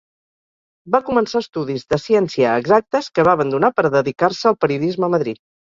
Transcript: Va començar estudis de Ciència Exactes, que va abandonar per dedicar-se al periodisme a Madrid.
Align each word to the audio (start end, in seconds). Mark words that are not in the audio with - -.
Va 0.95 1.01
començar 1.09 1.41
estudis 1.45 1.85
de 1.95 2.01
Ciència 2.05 2.57
Exactes, 2.63 3.13
que 3.19 3.29
va 3.29 3.39
abandonar 3.41 3.73
per 3.79 3.89
dedicar-se 3.99 4.53
al 4.55 4.63
periodisme 4.67 5.11
a 5.11 5.17
Madrid. 5.19 5.45